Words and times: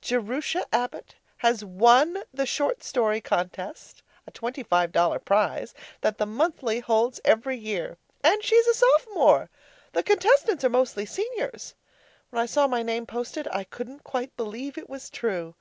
Jerusha 0.00 0.66
Abbott 0.72 1.14
has 1.36 1.64
won 1.64 2.18
the 2.34 2.46
short 2.46 2.82
story 2.82 3.20
contest 3.20 4.02
(a 4.26 4.32
twenty 4.32 4.64
five 4.64 4.90
dollar 4.90 5.20
prize) 5.20 5.72
that 6.00 6.18
the 6.18 6.26
Monthly 6.26 6.80
holds 6.80 7.20
every 7.24 7.56
year. 7.56 7.96
And 8.24 8.42
she's 8.42 8.66
a 8.66 8.74
Sophomore! 8.74 9.48
The 9.92 10.02
contestants 10.02 10.64
are 10.64 10.68
mostly 10.68 11.06
Seniors. 11.06 11.76
When 12.30 12.42
I 12.42 12.46
saw 12.46 12.66
my 12.66 12.82
name 12.82 13.06
posted, 13.06 13.46
I 13.52 13.62
couldn't 13.62 14.02
quite 14.02 14.36
believe 14.36 14.76
it 14.76 14.90
was 14.90 15.08
true. 15.10 15.54